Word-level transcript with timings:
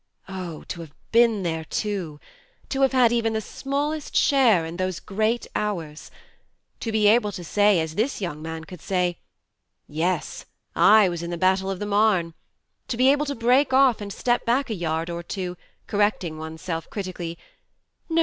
Oh, 0.27 0.63
to 0.69 0.81
have 0.81 0.95
been 1.11 1.43
there 1.43 1.63
too! 1.63 2.19
To 2.69 2.81
have 2.81 2.91
had 2.91 3.11
even 3.11 3.33
the 3.33 3.39
smallest 3.39 4.15
share 4.15 4.65
in 4.65 4.77
those 4.77 4.99
great 4.99 5.45
hours! 5.55 6.09
To 6.79 6.91
be 6.91 7.05
able 7.07 7.31
to 7.33 7.43
say, 7.43 7.79
as 7.79 7.93
this 7.93 8.19
young 8.19 8.41
man 8.41 8.63
could 8.63 8.81
say: 8.81 9.19
"Yes, 9.87 10.45
I 10.75 11.07
was 11.07 11.21
in 11.21 11.29
the 11.29 11.37
battle 11.37 11.69
of 11.69 11.77
the 11.77 11.85
Marne"; 11.85 12.33
to 12.87 12.97
be 12.97 13.11
able 13.11 13.27
to 13.27 13.35
break 13.35 13.73
off, 13.73 14.01
and 14.01 14.11
step 14.11 14.43
back 14.43 14.71
a 14.71 14.73
yard 14.73 15.11
or 15.11 15.21
two, 15.21 15.55
correcting 15.85 16.39
one's 16.39 16.63
self 16.63 16.89
critic 16.89 17.19
ally:" 17.19 17.35
No 18.09 18.19